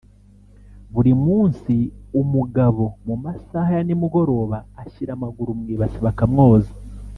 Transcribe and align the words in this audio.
buri 0.93 1.11
munsi 1.25 1.75
umugabo 2.21 2.83
mu 3.07 3.15
masaha 3.23 3.69
ya 3.77 3.83
ni 3.87 3.95
mugoroba 4.01 4.57
ashyira 4.81 5.11
amaguru 5.17 5.49
mu 5.59 5.65
ibasi 5.73 5.99
bakamwoza 6.07 6.71